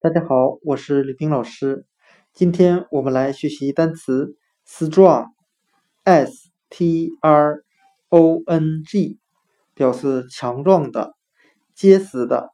[0.00, 1.84] 大家好，我是李冰老师。
[2.32, 7.64] 今天我们来学习单词 strong，s t r
[8.08, 9.18] o n g，
[9.74, 11.16] 表示强壮的、
[11.74, 12.50] 结实的。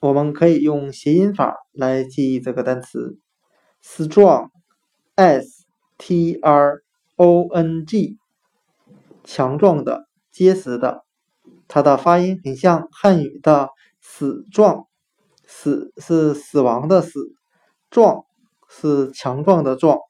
[0.00, 3.18] 我们可以用谐音法来记忆这个单词
[3.84, 5.66] strong，s
[5.98, 6.80] t r
[7.16, 8.16] o n g，
[9.24, 11.04] 强壮的、结实的。
[11.68, 13.68] 它的发音很像汉语的
[14.00, 14.85] “死状”。
[15.58, 17.34] 死是死亡的死，
[17.88, 18.26] 壮
[18.68, 20.00] 是强壮的壮。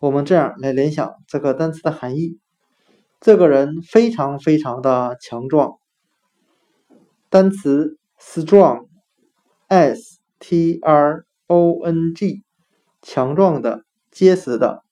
[0.00, 2.40] 我们这样来联想这个单词的含义：
[3.20, 5.78] 这个人非常非常的强壮。
[7.30, 12.42] 单词 strong，s t r o n g，
[13.00, 14.82] 强壮的、结实的。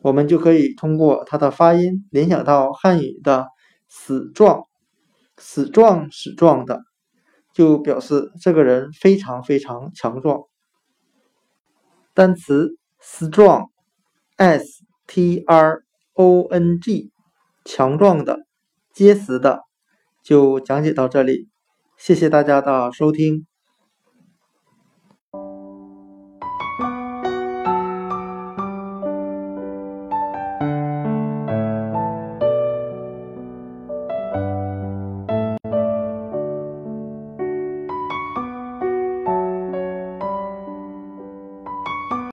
[0.00, 3.48] 我们就可以通过它的发音联想到汉语的
[3.88, 4.62] “死壮”，
[5.36, 6.80] 死壮死壮的。
[7.52, 10.42] 就表示这个人非常非常强壮。
[12.14, 15.82] 单词 strong，s t r
[16.14, 17.10] o n g，
[17.64, 18.46] 强壮的、
[18.92, 19.62] 结实的，
[20.22, 21.48] 就讲解到这里。
[21.96, 23.46] 谢谢大家的收听。